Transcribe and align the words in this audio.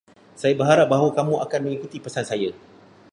Saya 0.41 0.53
berharap 0.59 0.87
bahawa 0.93 1.09
kamu 1.17 1.33
akan 1.45 1.59
mengikuti 1.65 1.97
pesan 2.03 2.25
saya. 2.29 2.49